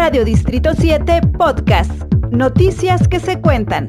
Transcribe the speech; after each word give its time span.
Radio 0.00 0.24
Distrito 0.24 0.70
7 0.74 1.20
Podcast. 1.36 1.92
Noticias 2.30 3.06
que 3.06 3.20
se 3.20 3.38
cuentan. 3.38 3.86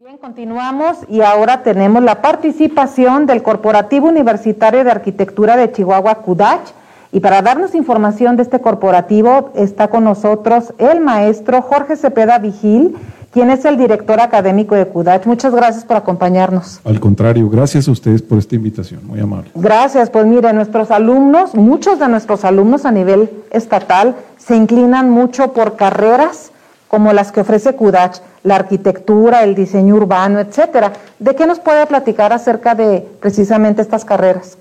Bien, 0.00 0.18
continuamos 0.18 0.98
y 1.08 1.20
ahora 1.20 1.62
tenemos 1.62 2.02
la 2.02 2.20
participación 2.20 3.24
del 3.24 3.44
Corporativo 3.44 4.08
Universitario 4.08 4.82
de 4.82 4.90
Arquitectura 4.90 5.56
de 5.56 5.70
Chihuahua, 5.70 6.16
CUDACH. 6.16 6.72
Y 7.12 7.20
para 7.20 7.42
darnos 7.42 7.76
información 7.76 8.36
de 8.36 8.42
este 8.42 8.60
corporativo 8.60 9.52
está 9.54 9.86
con 9.86 10.02
nosotros 10.02 10.74
el 10.78 10.98
maestro 10.98 11.62
Jorge 11.62 11.94
Cepeda 11.94 12.40
Vigil, 12.40 12.96
quien 13.32 13.50
es 13.50 13.64
el 13.64 13.76
director 13.76 14.20
académico 14.20 14.74
de 14.74 14.86
CUDACH. 14.86 15.26
Muchas 15.26 15.54
gracias 15.54 15.84
por 15.84 15.96
acompañarnos. 15.96 16.80
Al 16.84 16.98
contrario, 16.98 17.48
gracias 17.50 17.88
a 17.88 17.90
ustedes 17.90 18.22
por 18.22 18.38
esta 18.38 18.54
invitación, 18.54 19.06
muy 19.06 19.20
amable. 19.20 19.50
Gracias, 19.54 20.10
pues 20.10 20.26
mire, 20.26 20.52
nuestros 20.52 20.90
alumnos, 20.90 21.54
muchos 21.54 21.98
de 21.98 22.08
nuestros 22.08 22.44
alumnos 22.44 22.84
a 22.84 22.92
nivel 22.92 23.30
estatal 23.50 24.16
se 24.38 24.56
inclinan 24.56 25.10
mucho 25.10 25.52
por 25.52 25.76
carreras 25.76 26.52
como 26.88 27.12
las 27.12 27.32
que 27.32 27.42
ofrece 27.42 27.74
CUDACH, 27.74 28.20
la 28.44 28.56
arquitectura, 28.56 29.44
el 29.44 29.54
diseño 29.54 29.96
urbano, 29.96 30.40
etcétera. 30.40 30.94
¿De 31.18 31.34
qué 31.34 31.46
nos 31.46 31.60
puede 31.60 31.86
platicar 31.86 32.32
acerca 32.32 32.74
de 32.74 33.06
precisamente 33.20 33.82
estas 33.82 34.06
carreras? 34.06 34.56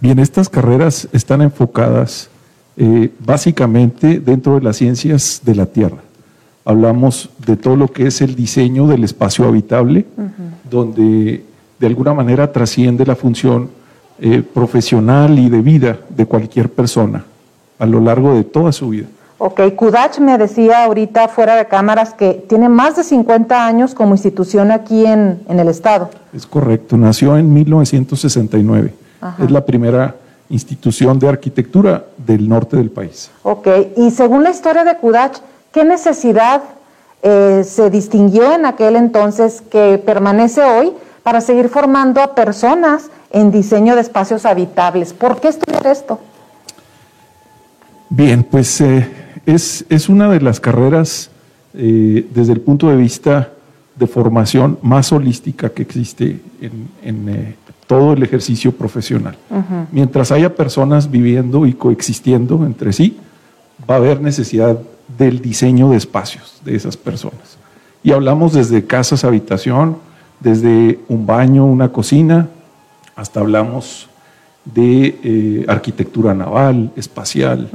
Bien, 0.00 0.18
estas 0.18 0.48
carreras 0.48 1.06
están 1.12 1.42
enfocadas 1.42 2.28
eh, 2.76 3.12
básicamente 3.20 4.18
dentro 4.18 4.56
de 4.56 4.62
las 4.62 4.78
ciencias 4.78 5.42
de 5.44 5.54
la 5.54 5.66
Tierra 5.66 5.98
hablamos 6.64 7.30
de 7.46 7.56
todo 7.56 7.76
lo 7.76 7.88
que 7.88 8.06
es 8.06 8.20
el 8.20 8.34
diseño 8.34 8.86
del 8.86 9.04
espacio 9.04 9.46
habitable, 9.46 10.06
donde 10.70 11.44
de 11.78 11.86
alguna 11.86 12.14
manera 12.14 12.52
trasciende 12.52 13.04
la 13.04 13.16
función 13.16 13.70
eh, 14.20 14.42
profesional 14.42 15.38
y 15.38 15.48
de 15.48 15.60
vida 15.60 15.98
de 16.08 16.26
cualquier 16.26 16.70
persona 16.70 17.24
a 17.78 17.86
lo 17.86 18.00
largo 18.00 18.34
de 18.34 18.44
toda 18.44 18.72
su 18.72 18.90
vida. 18.90 19.06
Ok, 19.38 19.60
Kudach 19.74 20.18
me 20.20 20.38
decía 20.38 20.84
ahorita 20.84 21.28
fuera 21.28 21.56
de 21.56 21.66
cámaras 21.66 22.14
que 22.14 22.44
tiene 22.48 22.68
más 22.68 22.96
de 22.96 23.02
50 23.02 23.66
años 23.66 23.94
como 23.94 24.14
institución 24.14 24.70
aquí 24.70 25.04
en, 25.04 25.40
el 25.48 25.68
estado. 25.68 26.08
Es 26.32 26.46
correcto, 26.46 26.96
nació 26.96 27.36
en 27.36 27.52
1969. 27.52 28.94
Es 29.42 29.50
la 29.50 29.64
primera 29.64 30.14
institución 30.48 31.18
de 31.18 31.28
arquitectura 31.28 32.04
del 32.16 32.48
norte 32.48 32.76
del 32.76 32.90
país. 32.90 33.30
Ok, 33.42 33.66
y 33.96 34.10
según 34.10 34.44
la 34.44 34.50
historia 34.50 34.84
de 34.84 34.96
Kudach, 34.96 35.38
¿Qué 35.74 35.84
necesidad 35.84 36.62
eh, 37.20 37.64
se 37.66 37.90
distinguió 37.90 38.54
en 38.54 38.64
aquel 38.64 38.94
entonces 38.94 39.60
que 39.60 39.98
permanece 39.98 40.62
hoy 40.62 40.92
para 41.24 41.40
seguir 41.40 41.68
formando 41.68 42.20
a 42.20 42.36
personas 42.36 43.10
en 43.32 43.50
diseño 43.50 43.96
de 43.96 44.02
espacios 44.02 44.46
habitables? 44.46 45.12
¿Por 45.12 45.40
qué 45.40 45.48
estudiar 45.48 45.84
esto? 45.88 46.20
Bien, 48.08 48.44
pues 48.44 48.80
eh, 48.82 49.10
es, 49.46 49.84
es, 49.88 50.08
una 50.08 50.30
de 50.30 50.40
las 50.40 50.60
carreras 50.60 51.28
eh, 51.74 52.24
desde 52.32 52.52
el 52.52 52.60
punto 52.60 52.88
de 52.88 52.94
vista 52.94 53.50
de 53.96 54.06
formación 54.06 54.78
más 54.80 55.10
holística 55.10 55.70
que 55.70 55.82
existe 55.82 56.40
en, 57.02 57.56
todo 57.88 58.12
el 58.12 58.22
ejercicio 58.22 58.72
profesional. 58.72 59.36
Mientras 59.92 60.30
haya 60.30 60.54
personas 60.54 61.10
viviendo 61.10 61.66
y 61.66 61.74
coexistiendo 61.74 62.64
entre 62.64 62.92
sí, 62.92 63.18
va 63.88 63.96
a 63.96 63.98
haber 63.98 64.22
necesidad 64.22 64.78
del 65.18 65.40
diseño 65.40 65.90
de 65.90 65.96
espacios 65.96 66.60
de 66.64 66.76
esas 66.76 66.96
personas. 66.96 67.58
Y 68.02 68.12
hablamos 68.12 68.52
desde 68.52 68.84
casas, 68.84 69.24
habitación, 69.24 69.96
desde 70.40 71.00
un 71.08 71.26
baño, 71.26 71.64
una 71.64 71.90
cocina, 71.90 72.48
hasta 73.16 73.40
hablamos 73.40 74.08
de 74.64 75.18
eh, 75.22 75.64
arquitectura 75.68 76.34
naval, 76.34 76.90
espacial, 76.96 77.68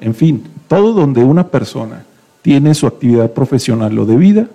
en 0.00 0.14
fin, 0.14 0.44
todo 0.68 0.92
donde 0.92 1.24
una 1.24 1.48
persona 1.48 2.04
tiene 2.42 2.74
su 2.74 2.86
actividad 2.86 3.32
profesional 3.32 3.98
o 3.98 4.06
de 4.06 4.16
vida, 4.16 4.46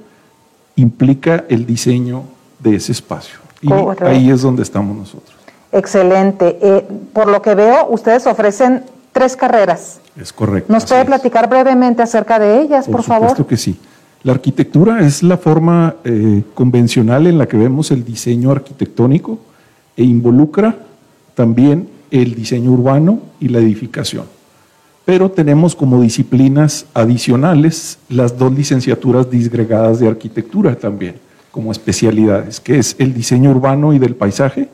implica 0.75 1.45
el 1.49 1.65
diseño 1.65 2.23
de 2.59 2.75
ese 2.75 2.93
espacio. 2.93 3.39
Y 3.61 3.71
ahí 4.03 4.29
es 4.29 4.41
donde 4.41 4.63
estamos 4.63 4.95
nosotros. 4.95 5.35
Excelente. 5.71 6.57
Eh, 6.61 6.87
por 7.13 7.27
lo 7.27 7.41
que 7.41 7.55
veo, 7.55 7.87
ustedes 7.89 8.27
ofrecen 8.27 8.83
tres 9.11 9.35
carreras. 9.35 9.99
Es 10.19 10.33
correcto. 10.33 10.71
¿Nos 10.71 10.85
puede 10.85 11.05
platicar 11.05 11.49
brevemente 11.49 12.01
acerca 12.01 12.39
de 12.39 12.61
ellas, 12.61 12.87
por, 12.87 13.03
favor? 13.03 13.29
Por 13.29 13.37
supuesto 13.37 13.47
que 13.47 13.57
sí. 13.57 13.79
La 14.23 14.33
arquitectura 14.33 14.99
es 15.01 15.23
la 15.23 15.37
forma 15.37 15.95
eh, 16.03 16.43
convencional 16.53 17.25
en 17.25 17.37
la 17.37 17.47
que 17.47 17.57
vemos 17.57 17.89
el 17.91 18.05
diseño 18.05 18.51
arquitectónico 18.51 19.39
e 19.97 20.03
involucra 20.03 20.75
también 21.33 21.89
el 22.11 22.35
diseño 22.35 22.71
urbano 22.71 23.19
y 23.39 23.47
la 23.47 23.59
edificación. 23.59 24.25
Pero 25.05 25.31
tenemos 25.31 25.75
como 25.75 26.01
disciplinas 26.01 26.85
adicionales 26.93 27.97
las 28.09 28.37
dos 28.37 28.53
licenciaturas 28.53 29.29
disgregadas 29.31 29.99
de 29.99 30.07
arquitectura 30.07 30.75
también, 30.75 31.15
como 31.49 31.71
especialidades, 31.71 32.59
que 32.59 32.77
es 32.77 32.95
el 32.99 33.13
diseño 33.13 33.49
urbano 33.49 33.93
y 33.93 33.99
del 33.99 34.15
paisaje, 34.15 34.69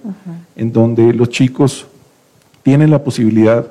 en 0.57 0.73
donde 0.73 1.13
los 1.13 1.29
chicos 1.29 1.87
tienen 2.63 2.91
la 2.91 3.01
posibilidad 3.01 3.65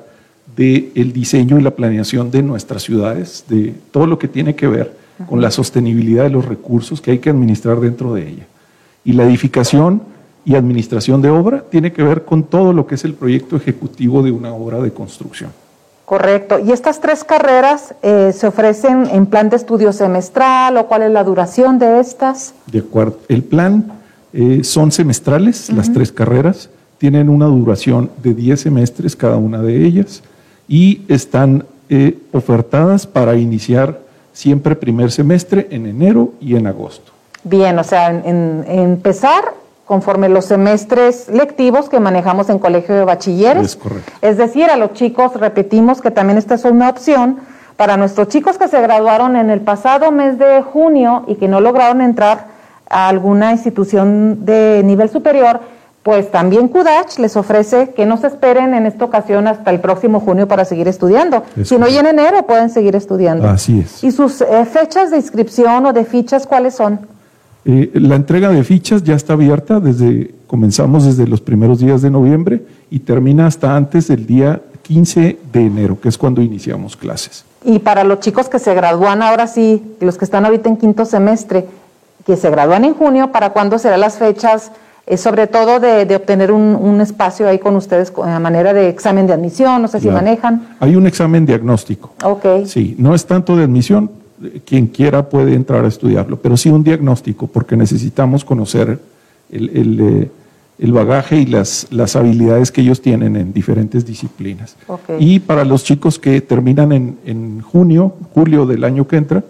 del 0.57 0.91
el 0.95 1.13
diseño 1.13 1.59
y 1.59 1.61
la 1.61 1.71
planeación 1.71 2.31
de 2.31 2.41
nuestras 2.41 2.83
ciudades, 2.83 3.45
de 3.47 3.75
todo 3.91 4.07
lo 4.07 4.17
que 4.19 4.27
tiene 4.27 4.55
que 4.55 4.67
ver 4.67 4.97
con 5.29 5.41
la 5.41 5.51
sostenibilidad 5.51 6.23
de 6.23 6.31
los 6.31 6.45
recursos 6.45 6.99
que 6.99 7.11
hay 7.11 7.19
que 7.19 7.29
administrar 7.29 7.79
dentro 7.79 8.13
de 8.13 8.27
ella. 8.27 8.47
Y 9.05 9.13
la 9.13 9.23
edificación 9.23 10.01
y 10.45 10.55
administración 10.55 11.21
de 11.21 11.29
obra 11.29 11.63
tiene 11.69 11.91
que 11.91 12.03
ver 12.03 12.25
con 12.25 12.43
todo 12.43 12.73
lo 12.73 12.87
que 12.87 12.95
es 12.95 13.05
el 13.05 13.13
proyecto 13.13 13.55
ejecutivo 13.55 14.21
de 14.21 14.31
una 14.31 14.53
obra 14.53 14.79
de 14.79 14.91
construcción. 14.91 15.51
Correcto. 16.05 16.59
¿Y 16.59 16.71
estas 16.71 17.01
tres 17.01 17.23
carreras 17.23 17.93
eh, 18.01 18.31
se 18.33 18.47
ofrecen 18.47 19.07
en 19.11 19.25
plan 19.25 19.49
de 19.49 19.57
estudio 19.57 19.91
semestral 19.91 20.77
o 20.77 20.87
cuál 20.87 21.03
es 21.03 21.11
la 21.11 21.23
duración 21.23 21.79
de 21.79 21.99
estas? 21.99 22.53
De 22.71 22.79
acuerdo. 22.79 23.19
El 23.27 23.43
plan 23.43 23.91
eh, 24.31 24.63
son 24.63 24.91
semestrales, 24.91 25.69
las 25.69 25.91
tres 25.91 26.11
carreras, 26.11 26.69
tienen 26.97 27.27
una 27.29 27.45
duración 27.47 28.09
de 28.23 28.33
10 28.33 28.61
semestres 28.61 29.15
cada 29.15 29.35
una 29.35 29.61
de 29.61 29.85
ellas 29.85 30.23
y 30.67 31.01
están 31.07 31.65
eh, 31.89 32.17
ofertadas 32.33 33.07
para 33.07 33.35
iniciar 33.35 33.99
siempre 34.33 34.75
primer 34.75 35.11
semestre 35.11 35.67
en 35.71 35.85
enero 35.85 36.33
y 36.39 36.55
en 36.55 36.67
agosto. 36.67 37.11
Bien, 37.43 37.79
o 37.79 37.83
sea, 37.83 38.09
en, 38.09 38.65
empezar 38.67 39.53
conforme 39.85 40.27
los 40.27 40.45
semestres 40.45 41.29
lectivos 41.29 41.87
que 41.87 41.99
manejamos 41.99 42.49
en 42.49 42.59
colegio 42.59 42.93
de 42.93 43.05
bachilleres. 43.05 43.65
Es 43.65 43.75
correcto. 43.77 44.11
Es 44.21 44.37
decir, 44.37 44.69
a 44.69 44.75
los 44.75 44.93
chicos 44.93 45.33
repetimos 45.35 46.01
que 46.01 46.11
también 46.11 46.37
esta 46.37 46.55
es 46.55 46.65
una 46.65 46.89
opción 46.89 47.37
para 47.77 47.95
nuestros 47.95 48.27
chicos 48.27 48.57
que 48.57 48.67
se 48.67 48.81
graduaron 48.81 49.35
en 49.37 49.49
el 49.49 49.61
pasado 49.61 50.11
mes 50.11 50.37
de 50.37 50.61
junio 50.61 51.23
y 51.27 51.35
que 51.35 51.47
no 51.47 51.61
lograron 51.61 52.01
entrar 52.01 52.47
a 52.89 53.07
alguna 53.07 53.53
institución 53.53 54.45
de 54.45 54.81
nivel 54.83 55.09
superior, 55.09 55.61
pues 56.07 56.31
también 56.31 56.69
CUDACH 56.69 57.19
les 57.19 57.35
ofrece 57.35 57.89
que 57.89 58.05
no 58.05 58.15
se 58.15 58.27
esperen 58.27 58.73
en 58.73 58.85
esta 58.85 59.03
ocasión 59.03 59.45
hasta 59.45 59.71
el 59.71 59.81
próximo 59.81 60.21
junio 60.21 60.47
para 60.47 60.63
seguir 60.63 60.87
estudiando, 60.87 61.43
sino 61.65 61.85
ya 61.89 61.99
en 61.99 62.05
enero 62.05 62.47
pueden 62.47 62.69
seguir 62.69 62.95
estudiando. 62.95 63.45
Así 63.49 63.81
es. 63.81 64.05
¿Y 64.05 64.13
sus 64.13 64.39
eh, 64.39 64.65
fechas 64.71 65.11
de 65.11 65.17
inscripción 65.17 65.85
o 65.85 65.91
de 65.91 66.05
fichas 66.05 66.47
cuáles 66.47 66.75
son? 66.75 67.01
Eh, 67.65 67.91
la 67.95 68.15
entrega 68.15 68.47
de 68.47 68.63
fichas 68.63 69.03
ya 69.03 69.15
está 69.15 69.33
abierta 69.33 69.81
desde, 69.81 70.33
comenzamos 70.47 71.03
desde 71.03 71.27
los 71.27 71.41
primeros 71.41 71.79
días 71.79 72.01
de 72.01 72.09
noviembre 72.09 72.61
y 72.89 72.99
termina 72.99 73.45
hasta 73.45 73.75
antes 73.75 74.07
del 74.07 74.25
día 74.25 74.61
15 74.83 75.37
de 75.51 75.59
enero, 75.59 75.99
que 75.99 76.07
es 76.07 76.17
cuando 76.17 76.41
iniciamos 76.41 76.95
clases. 76.95 77.43
Y 77.65 77.79
para 77.79 78.05
los 78.05 78.21
chicos 78.21 78.47
que 78.47 78.59
se 78.59 78.73
gradúan 78.73 79.21
ahora 79.21 79.45
sí, 79.45 79.83
los 79.99 80.17
que 80.17 80.23
están 80.23 80.45
ahorita 80.45 80.69
en 80.69 80.77
quinto 80.77 81.03
semestre, 81.03 81.65
que 82.25 82.37
se 82.37 82.49
gradúan 82.49 82.85
en 82.85 82.93
junio, 82.93 83.33
¿para 83.33 83.49
cuándo 83.49 83.77
serán 83.77 83.99
las 83.99 84.17
fechas? 84.17 84.71
Sobre 85.15 85.47
todo 85.47 85.79
de, 85.79 86.13
obtener 86.15 86.51
un, 86.51 86.99
espacio 86.99 87.47
ahí 87.47 87.59
con 87.59 87.75
ustedes 87.77 88.11
a 88.21 88.39
manera 88.39 88.73
de 88.73 88.89
examen 88.89 89.25
de 89.25 89.33
admisión, 89.33 89.81
no 89.81 89.87
sé 89.87 90.01
si 90.01 90.09
manejan. 90.09 90.75
Hay 90.81 90.95
un 90.95 91.07
examen 91.07 91.45
diagnóstico. 91.45 92.13
Ok. 92.23 92.65
Sí, 92.65 92.95
no 92.97 93.15
es 93.15 93.25
tanto 93.25 93.55
de 93.55 93.63
admisión, 93.63 94.11
quien 94.65 94.87
quiera 94.87 95.29
puede 95.29 95.53
entrar 95.53 95.85
a 95.85 95.87
estudiarlo, 95.87 96.37
pero 96.37 96.57
sí 96.57 96.69
un 96.69 96.83
diagnóstico, 96.83 97.47
porque 97.47 97.77
necesitamos 97.77 98.43
conocer 98.43 98.99
el, 99.49 100.29
eh, 100.79 100.91
bagaje 100.91 101.37
y 101.37 101.45
las, 101.45 101.87
las, 101.89 102.15
habilidades 102.17 102.71
que 102.71 102.81
ellos 102.81 103.01
tienen 103.01 103.37
en 103.37 103.53
diferentes 103.53 104.05
disciplinas. 104.05 104.75
Y 105.19 105.39
para 105.39 105.63
los 105.63 105.85
chicos 105.85 106.19
que 106.19 106.41
terminan 106.41 106.91
en, 106.91 107.17
en 107.25 107.61
junio, 107.61 108.13
julio 108.33 108.65
del 108.65 108.83
año 108.83 109.07
que 109.07 109.15
entra, 109.15 109.43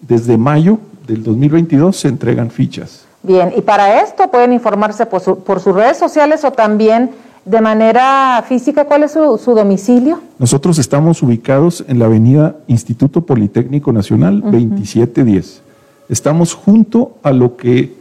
desde 0.00 0.36
mayo 0.36 0.78
del 1.06 1.22
2022 1.22 1.96
se 1.96 2.08
entregan 2.08 2.50
fichas. 2.50 3.06
Bien, 3.22 3.52
y 3.56 3.60
para 3.60 4.02
esto 4.02 4.30
pueden 4.30 4.52
informarse 4.52 5.04
por, 5.06 5.20
sus 5.60 5.74
redes 5.74 5.98
sociales 5.98 6.44
o 6.44 6.52
también 6.52 7.10
de 7.44 7.60
manera 7.60 8.42
física. 8.48 8.84
¿Cuál 8.84 9.02
es 9.02 9.12
su, 9.12 9.54
domicilio? 9.54 10.20
Nosotros 10.38 10.78
estamos 10.78 11.22
ubicados 11.22 11.84
en 11.86 11.98
la 11.98 12.06
avenida 12.06 12.56
Instituto 12.66 13.20
Politécnico 13.22 13.92
Nacional 13.92 14.40
2710. 14.40 15.62
Estamos 16.08 16.54
junto 16.54 17.16
a 17.22 17.32
lo 17.32 17.56
que 17.56 17.94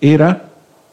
era 0.00 0.46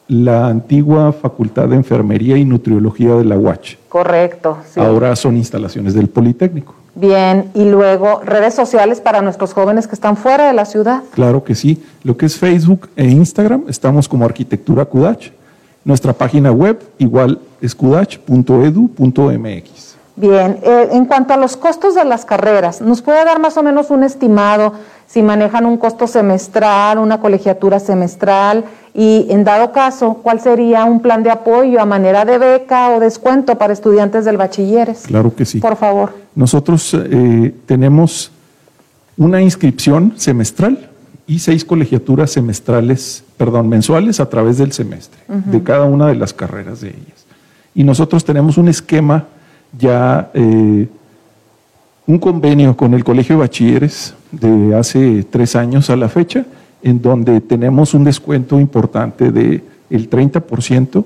la 0.08 0.46
antigua 0.46 1.12
Facultad 1.12 1.68
de 1.68 1.76
Enfermería 1.76 2.36
y 2.36 2.44
Nutriología 2.44 3.14
de 3.14 3.24
la 3.24 3.36
UACH. 3.36 3.78
Correcto. 3.88 4.58
Sí. 4.72 4.80
Ahora 4.80 5.16
son 5.16 5.36
instalaciones 5.36 5.94
del 5.94 6.08
Politécnico. 6.08 6.74
Bien, 6.94 7.50
y 7.54 7.64
luego 7.64 8.20
redes 8.22 8.54
sociales 8.54 9.00
para 9.00 9.22
nuestros 9.22 9.54
jóvenes 9.54 9.86
que 9.86 9.94
están 9.94 10.16
fuera 10.16 10.46
de 10.46 10.52
la 10.52 10.66
ciudad. 10.66 11.02
Claro 11.12 11.42
que 11.42 11.54
sí. 11.54 11.82
Lo 12.04 12.16
que 12.16 12.26
es 12.26 12.36
Facebook 12.36 12.90
e 12.96 13.08
Instagram, 13.08 13.64
estamos 13.68 14.08
como 14.08 14.24
Arquitectura 14.24 14.84
Kudach. 14.84 15.32
Nuestra 15.84 16.12
página 16.12 16.52
web 16.52 16.80
igual 16.98 17.40
es 17.60 17.74
kudach.edu.mx. 17.74 19.91
Bien, 20.14 20.58
eh, 20.62 20.88
en 20.92 21.06
cuanto 21.06 21.32
a 21.32 21.38
los 21.38 21.56
costos 21.56 21.94
de 21.94 22.04
las 22.04 22.26
carreras, 22.26 22.82
¿nos 22.82 23.00
puede 23.00 23.24
dar 23.24 23.40
más 23.40 23.56
o 23.56 23.62
menos 23.62 23.90
un 23.90 24.04
estimado 24.04 24.74
si 25.06 25.22
manejan 25.22 25.64
un 25.64 25.78
costo 25.78 26.06
semestral, 26.06 26.98
una 26.98 27.18
colegiatura 27.18 27.80
semestral? 27.80 28.64
Y 28.94 29.26
en 29.30 29.42
dado 29.42 29.72
caso, 29.72 30.20
¿cuál 30.22 30.40
sería 30.40 30.84
un 30.84 31.00
plan 31.00 31.22
de 31.22 31.30
apoyo 31.30 31.80
a 31.80 31.86
manera 31.86 32.26
de 32.26 32.36
beca 32.36 32.90
o 32.90 33.00
descuento 33.00 33.56
para 33.56 33.72
estudiantes 33.72 34.26
del 34.26 34.36
bachilleres? 34.36 35.04
Claro 35.06 35.34
que 35.34 35.46
sí. 35.46 35.60
Por 35.60 35.76
favor. 35.76 36.12
Nosotros 36.34 36.94
eh, 36.94 37.54
tenemos 37.64 38.30
una 39.16 39.40
inscripción 39.40 40.12
semestral 40.16 40.90
y 41.26 41.38
seis 41.38 41.64
colegiaturas 41.64 42.30
semestrales, 42.30 43.24
perdón, 43.38 43.70
mensuales 43.70 44.20
a 44.20 44.28
través 44.28 44.58
del 44.58 44.72
semestre, 44.72 45.20
de 45.28 45.62
cada 45.62 45.84
una 45.84 46.08
de 46.08 46.16
las 46.16 46.34
carreras 46.34 46.82
de 46.82 46.88
ellas. 46.88 47.26
Y 47.74 47.84
nosotros 47.84 48.24
tenemos 48.24 48.58
un 48.58 48.68
esquema 48.68 49.26
ya 49.78 50.30
eh, 50.34 50.88
un 52.06 52.18
convenio 52.18 52.76
con 52.76 52.94
el 52.94 53.04
Colegio 53.04 53.36
de 53.36 53.40
Bachilleres 53.40 54.14
de 54.30 54.76
hace 54.76 55.24
tres 55.24 55.56
años 55.56 55.88
a 55.90 55.96
la 55.96 56.08
fecha, 56.08 56.44
en 56.82 57.00
donde 57.00 57.40
tenemos 57.40 57.94
un 57.94 58.04
descuento 58.04 58.58
importante 58.58 59.30
del 59.30 59.62
el 59.90 60.10
30% 60.10 61.04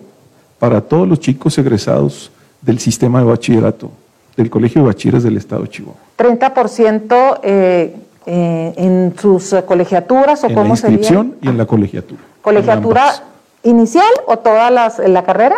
para 0.58 0.80
todos 0.80 1.06
los 1.06 1.20
chicos 1.20 1.58
egresados 1.58 2.30
del 2.62 2.78
sistema 2.78 3.18
de 3.18 3.26
bachillerato 3.26 3.90
del 4.36 4.48
Colegio 4.48 4.82
de 4.82 4.88
Bachilleres 4.88 5.22
del 5.22 5.36
Estado 5.36 5.62
de 5.62 5.68
Chihuahua. 5.68 6.00
30% 6.16 7.40
eh, 7.42 7.96
eh, 8.26 8.74
en 8.76 9.14
sus 9.18 9.54
colegiaturas 9.66 10.42
o 10.44 10.46
en 10.46 10.54
cómo 10.54 10.66
la 10.66 10.70
inscripción 10.70 11.36
y 11.42 11.48
en 11.48 11.58
la 11.58 11.66
colegiatura. 11.66 12.20
¿Colegiatura 12.42 13.12
inicial 13.62 14.08
o 14.26 14.38
toda 14.38 14.70
las, 14.70 14.98
la 14.98 15.24
carrera? 15.24 15.56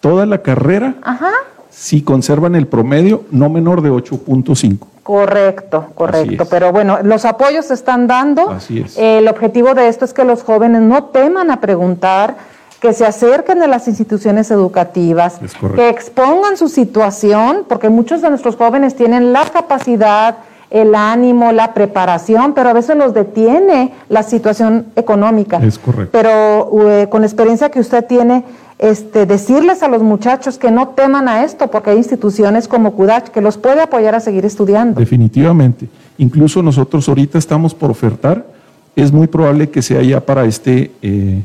Toda 0.00 0.26
la 0.26 0.38
carrera. 0.38 0.96
Ajá 1.02 1.32
si 1.76 2.02
conservan 2.02 2.54
el 2.54 2.66
promedio 2.66 3.24
no 3.30 3.50
menor 3.50 3.82
de 3.82 3.90
8.5. 3.90 4.78
Correcto, 5.02 5.88
correcto. 5.94 6.46
Pero 6.46 6.72
bueno, 6.72 6.98
los 7.02 7.26
apoyos 7.26 7.66
se 7.66 7.74
están 7.74 8.06
dando. 8.06 8.50
Así 8.50 8.80
es. 8.80 8.96
El 8.96 9.28
objetivo 9.28 9.74
de 9.74 9.88
esto 9.88 10.06
es 10.06 10.14
que 10.14 10.24
los 10.24 10.42
jóvenes 10.42 10.80
no 10.80 11.04
teman 11.04 11.50
a 11.50 11.60
preguntar, 11.60 12.34
que 12.80 12.94
se 12.94 13.04
acerquen 13.04 13.62
a 13.62 13.66
las 13.66 13.88
instituciones 13.88 14.50
educativas, 14.50 15.38
que 15.74 15.88
expongan 15.90 16.56
su 16.56 16.68
situación, 16.68 17.64
porque 17.68 17.90
muchos 17.90 18.22
de 18.22 18.30
nuestros 18.30 18.56
jóvenes 18.56 18.96
tienen 18.96 19.32
la 19.32 19.44
capacidad, 19.44 20.38
el 20.70 20.94
ánimo, 20.94 21.52
la 21.52 21.74
preparación, 21.74 22.54
pero 22.54 22.70
a 22.70 22.72
veces 22.72 22.96
los 22.96 23.12
detiene 23.12 23.92
la 24.08 24.22
situación 24.22 24.86
económica. 24.96 25.58
Es 25.62 25.78
correcto. 25.78 26.10
Pero 26.10 26.90
eh, 26.90 27.08
con 27.08 27.20
la 27.20 27.26
experiencia 27.26 27.70
que 27.70 27.80
usted 27.80 28.04
tiene, 28.04 28.44
este, 28.78 29.24
decirles 29.24 29.82
a 29.82 29.88
los 29.88 30.02
muchachos 30.02 30.58
que 30.58 30.70
no 30.70 30.88
teman 30.88 31.28
a 31.28 31.44
esto, 31.44 31.68
porque 31.68 31.90
hay 31.90 31.96
instituciones 31.96 32.68
como 32.68 32.92
CUDACH 32.92 33.28
que 33.28 33.40
los 33.40 33.56
puede 33.56 33.80
apoyar 33.80 34.14
a 34.14 34.20
seguir 34.20 34.44
estudiando. 34.44 35.00
Definitivamente. 35.00 35.88
Incluso 36.18 36.62
nosotros 36.62 37.08
ahorita 37.08 37.38
estamos 37.38 37.74
por 37.74 37.90
ofertar, 37.90 38.46
es 38.94 39.12
muy 39.12 39.26
probable 39.26 39.70
que 39.70 39.82
sea 39.82 40.02
ya 40.02 40.20
para 40.20 40.44
este 40.44 40.90
eh, 41.02 41.42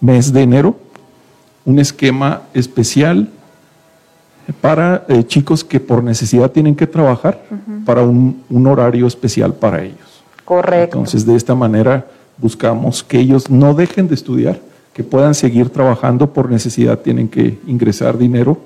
mes 0.00 0.32
de 0.32 0.42
enero, 0.42 0.76
un 1.64 1.78
esquema 1.78 2.42
especial 2.54 3.28
para 4.60 5.04
eh, 5.08 5.22
chicos 5.24 5.62
que 5.62 5.78
por 5.78 6.02
necesidad 6.02 6.50
tienen 6.50 6.74
que 6.74 6.86
trabajar 6.86 7.40
para 7.84 8.02
un, 8.02 8.42
un, 8.48 8.66
horario 8.66 9.06
especial 9.06 9.54
para 9.54 9.82
ellos. 9.82 10.24
Correcto. 10.44 10.98
Entonces, 10.98 11.24
de 11.24 11.36
esta 11.36 11.54
manera 11.54 12.06
buscamos 12.38 13.04
que 13.04 13.20
ellos 13.20 13.50
no 13.50 13.74
dejen 13.74 14.08
de 14.08 14.14
estudiar, 14.14 14.58
que 14.92 15.04
puedan 15.04 15.34
seguir 15.34 15.70
trabajando 15.70 16.32
por 16.32 16.50
necesidad, 16.50 16.98
tienen 16.98 17.28
que 17.28 17.58
ingresar 17.66 18.18
dinero, 18.18 18.58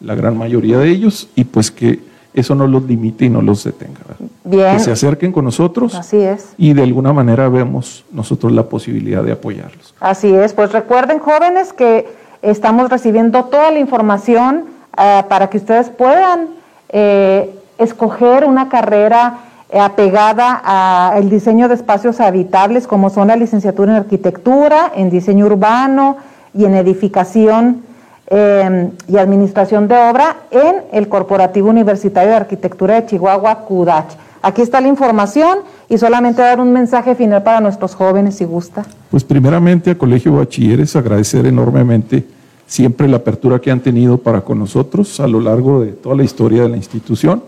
la 0.00 0.14
gran 0.14 0.36
mayoría 0.36 0.78
de 0.78 0.90
ellos, 0.90 1.28
y 1.34 1.44
pues 1.44 1.70
que 1.70 2.00
eso 2.34 2.54
no 2.54 2.66
los 2.66 2.84
limite 2.84 3.26
y 3.26 3.28
no 3.28 3.42
los 3.42 3.64
detenga. 3.64 4.00
Bien. 4.44 4.76
Que 4.76 4.82
se 4.82 4.90
acerquen 4.90 5.32
con 5.32 5.44
nosotros. 5.44 5.94
Así 5.94 6.16
es. 6.16 6.54
Y 6.56 6.72
de 6.72 6.82
alguna 6.82 7.12
manera 7.12 7.48
vemos 7.48 8.04
nosotros 8.10 8.52
la 8.52 8.64
posibilidad 8.64 9.22
de 9.22 9.32
apoyarlos. 9.32 9.94
Así 10.00 10.32
es. 10.32 10.54
Pues 10.54 10.72
recuerden, 10.72 11.18
jóvenes, 11.18 11.72
que 11.72 12.08
estamos 12.40 12.90
recibiendo 12.90 13.44
toda 13.44 13.70
la 13.70 13.78
información 13.78 14.64
uh, 14.92 15.28
para 15.28 15.50
que 15.50 15.58
ustedes 15.58 15.90
puedan 15.90 16.48
eh, 16.88 17.54
escoger 17.78 18.44
una 18.44 18.68
carrera 18.68 19.38
apegada 19.80 21.08
al 21.08 21.30
diseño 21.30 21.68
de 21.68 21.74
espacios 21.74 22.20
habitables, 22.20 22.86
como 22.86 23.10
son 23.10 23.28
la 23.28 23.36
licenciatura 23.36 23.92
en 23.92 23.98
arquitectura, 23.98 24.92
en 24.94 25.10
diseño 25.10 25.46
urbano 25.46 26.18
y 26.54 26.64
en 26.64 26.74
edificación 26.74 27.82
eh, 28.26 28.90
y 29.08 29.16
administración 29.16 29.88
de 29.88 29.96
obra 29.96 30.36
en 30.50 30.76
el 30.92 31.08
Corporativo 31.08 31.70
Universitario 31.70 32.30
de 32.30 32.36
Arquitectura 32.36 32.94
de 32.94 33.06
Chihuahua, 33.06 33.60
CUDACH. 33.60 34.14
Aquí 34.42 34.60
está 34.60 34.80
la 34.80 34.88
información 34.88 35.58
y 35.88 35.98
solamente 35.98 36.42
dar 36.42 36.60
un 36.60 36.72
mensaje 36.72 37.14
final 37.14 37.42
para 37.42 37.60
nuestros 37.60 37.94
jóvenes, 37.94 38.36
si 38.36 38.44
gusta. 38.44 38.84
Pues 39.10 39.22
primeramente 39.22 39.92
a 39.92 39.98
Colegio 39.98 40.34
Bachilleres 40.34 40.96
agradecer 40.96 41.46
enormemente 41.46 42.26
siempre 42.66 43.06
la 43.06 43.18
apertura 43.18 43.60
que 43.60 43.70
han 43.70 43.80
tenido 43.80 44.18
para 44.18 44.40
con 44.40 44.58
nosotros 44.58 45.20
a 45.20 45.26
lo 45.26 45.40
largo 45.40 45.80
de 45.80 45.92
toda 45.92 46.16
la 46.16 46.24
historia 46.24 46.62
de 46.62 46.70
la 46.70 46.76
institución 46.76 47.42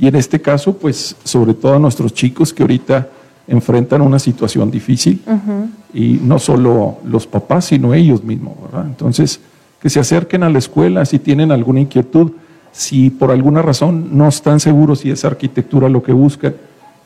y 0.00 0.06
en 0.06 0.16
este 0.16 0.40
caso, 0.40 0.72
pues 0.78 1.14
sobre 1.24 1.52
todo 1.52 1.74
a 1.74 1.78
nuestros 1.78 2.14
chicos 2.14 2.54
que 2.54 2.62
ahorita 2.62 3.08
enfrentan 3.46 4.00
una 4.00 4.18
situación 4.18 4.70
difícil 4.70 5.20
y 5.92 6.18
no 6.22 6.38
solo 6.38 6.96
los 7.04 7.26
papás, 7.26 7.66
sino 7.66 7.92
ellos 7.92 8.24
mismos, 8.24 8.54
¿verdad? 8.62 8.86
Entonces, 8.86 9.40
que 9.78 9.90
se 9.90 10.00
acerquen 10.00 10.42
a 10.42 10.48
la 10.48 10.58
escuela 10.58 11.04
si 11.04 11.18
tienen 11.18 11.52
alguna 11.52 11.80
inquietud, 11.80 12.32
si 12.72 13.10
por 13.10 13.30
alguna 13.30 13.60
razón 13.60 14.16
no 14.16 14.26
están 14.26 14.58
seguros 14.58 15.00
si 15.00 15.10
es 15.10 15.22
arquitectura 15.26 15.90
lo 15.90 16.02
que 16.02 16.12
buscan, 16.12 16.54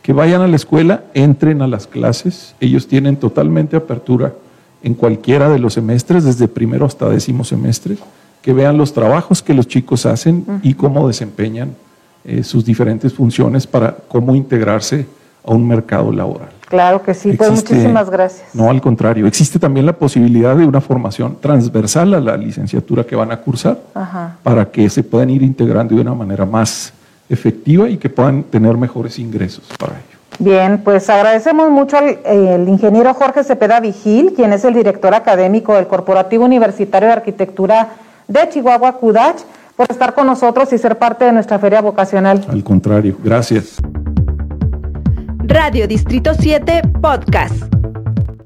que 0.00 0.12
vayan 0.12 0.42
a 0.42 0.46
la 0.46 0.54
escuela, 0.54 1.02
entren 1.14 1.62
a 1.62 1.66
las 1.66 1.88
clases, 1.88 2.54
ellos 2.60 2.86
tienen 2.86 3.16
totalmente 3.16 3.74
apertura 3.74 4.34
en 4.84 4.94
cualquiera 4.94 5.48
de 5.48 5.58
los 5.58 5.74
semestres, 5.74 6.22
desde 6.22 6.46
primero 6.46 6.86
hasta 6.86 7.08
décimo 7.08 7.42
semestre, 7.42 7.96
que 8.40 8.52
vean 8.52 8.78
los 8.78 8.92
trabajos 8.92 9.42
que 9.42 9.54
los 9.54 9.66
chicos 9.66 10.06
hacen 10.06 10.44
y 10.62 10.74
cómo 10.74 11.08
desempeñan 11.08 11.74
eh, 12.24 12.42
sus 12.42 12.64
diferentes 12.64 13.12
funciones 13.12 13.66
para 13.66 13.94
cómo 14.08 14.34
integrarse 14.34 15.06
a 15.44 15.52
un 15.52 15.66
mercado 15.66 16.10
laboral. 16.10 16.48
Claro 16.68 17.02
que 17.02 17.12
sí, 17.12 17.34
pues 17.34 17.50
muchísimas 17.50 18.08
gracias. 18.08 18.48
No, 18.54 18.70
al 18.70 18.80
contrario, 18.80 19.26
existe 19.26 19.58
también 19.58 19.86
la 19.86 19.92
posibilidad 19.92 20.56
de 20.56 20.64
una 20.64 20.80
formación 20.80 21.36
transversal 21.40 22.14
a 22.14 22.20
la 22.20 22.36
licenciatura 22.36 23.04
que 23.04 23.14
van 23.14 23.30
a 23.30 23.36
cursar 23.36 23.78
para 24.42 24.70
que 24.70 24.88
se 24.88 25.02
puedan 25.02 25.30
ir 25.30 25.42
integrando 25.42 25.94
de 25.94 26.00
una 26.00 26.14
manera 26.14 26.46
más 26.46 26.92
efectiva 27.28 27.88
y 27.88 27.98
que 27.98 28.08
puedan 28.08 28.42
tener 28.44 28.76
mejores 28.76 29.18
ingresos 29.18 29.64
para 29.78 29.92
ello. 29.92 30.18
Bien, 30.38 30.80
pues 30.82 31.08
agradecemos 31.10 31.70
mucho 31.70 31.96
al 31.96 32.18
el 32.24 32.68
ingeniero 32.68 33.14
Jorge 33.14 33.44
Cepeda 33.44 33.78
Vigil, 33.80 34.32
quien 34.34 34.52
es 34.52 34.64
el 34.64 34.74
director 34.74 35.14
académico 35.14 35.74
del 35.74 35.86
Corporativo 35.86 36.44
Universitario 36.44 37.08
de 37.08 37.14
Arquitectura 37.14 37.90
de 38.26 38.48
Chihuahua, 38.48 38.92
CUDACH 38.92 39.36
por 39.76 39.90
estar 39.90 40.14
con 40.14 40.26
nosotros 40.26 40.72
y 40.72 40.78
ser 40.78 40.98
parte 40.98 41.24
de 41.24 41.32
nuestra 41.32 41.58
feria 41.58 41.80
vocacional. 41.80 42.44
Al 42.48 42.64
contrario, 42.64 43.16
gracias. 43.22 43.76
Radio 45.46 45.86
Distrito 45.86 46.32
7 46.34 46.82
Podcast. 47.00 47.83